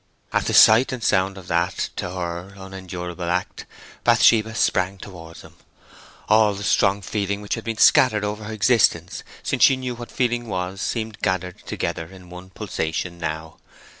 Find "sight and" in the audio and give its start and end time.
0.55-1.03